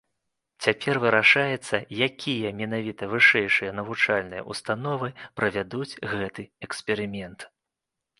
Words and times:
Цяпер 0.67 0.95
вырашаецца, 1.01 1.77
якія 2.07 2.49
менавіта 2.61 3.09
вышэйшыя 3.11 3.75
навучальныя 3.81 4.41
ўстановы 4.51 5.07
правядуць 5.41 5.99
гэты 6.15 6.43
эксперымент. 6.69 7.39